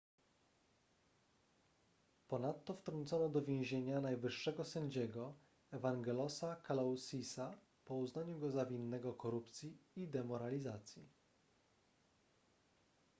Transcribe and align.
ponadto 2.27 2.73
wtrącono 2.73 3.29
do 3.29 3.41
więzienia 3.41 4.01
najwyższego 4.01 4.65
sędziego 4.65 5.33
evangelosa 5.71 6.55
kalousisa 6.55 7.57
po 7.85 7.93
uznaniu 7.95 8.39
go 8.39 8.51
za 8.51 8.65
winnego 8.65 9.13
korupcji 9.13 9.77
i 9.95 10.07
demoralizacji 10.07 11.03